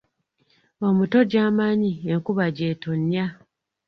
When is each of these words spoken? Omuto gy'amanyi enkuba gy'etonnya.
Omuto 0.87 1.17
gy'amanyi 1.31 1.91
enkuba 2.13 2.45
gy'etonnya. 2.55 3.25